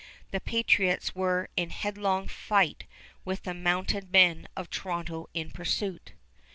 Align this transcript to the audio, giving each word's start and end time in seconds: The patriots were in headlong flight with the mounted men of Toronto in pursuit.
The 0.31 0.39
patriots 0.39 1.13
were 1.13 1.47
in 1.55 1.69
headlong 1.69 2.27
flight 2.27 2.85
with 3.23 3.43
the 3.43 3.53
mounted 3.53 4.11
men 4.11 4.47
of 4.57 4.67
Toronto 4.71 5.29
in 5.35 5.51
pursuit. 5.51 6.13